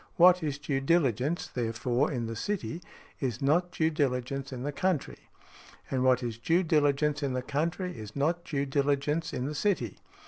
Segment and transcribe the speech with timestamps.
[0.15, 2.81] What is due diligence, therefore, in the city,
[3.19, 5.29] is not due diligence in the country;
[5.91, 9.99] and what is due diligence in the country is not due diligence in the city.